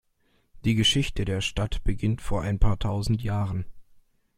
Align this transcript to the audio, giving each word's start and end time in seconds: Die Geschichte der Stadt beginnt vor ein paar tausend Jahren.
Die 0.65 0.73
Geschichte 0.73 1.25
der 1.25 1.41
Stadt 1.41 1.83
beginnt 1.83 2.23
vor 2.23 2.41
ein 2.41 2.57
paar 2.57 2.79
tausend 2.79 3.21
Jahren. 3.21 3.65